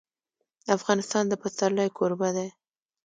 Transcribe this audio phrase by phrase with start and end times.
[0.77, 2.47] افغانستان د پسرلی کوربه دی.